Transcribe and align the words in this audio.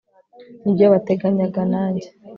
nibyo 0.63 0.85
bateganyaga 0.93 1.61
nanjye 1.73 2.07